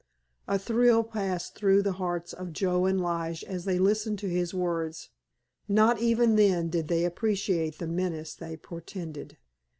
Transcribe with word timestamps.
A 0.47 0.57
thrill 0.57 1.03
passed 1.03 1.53
through 1.53 1.83
the 1.83 1.91
hearts 1.91 2.33
of 2.33 2.53
Joe 2.53 2.87
and 2.87 2.99
Lige 2.99 3.43
as 3.43 3.65
they 3.65 3.77
listened 3.77 4.17
to 4.17 4.29
his 4.29 4.51
words. 4.51 5.09
Not 5.67 5.99
even 5.99 6.37
then 6.37 6.71
did 6.71 6.87
they 6.87 7.05
appreciate 7.05 7.77
the 7.77 7.85
menace 7.85 8.33
they 8.33 8.57
portended. 8.57 9.37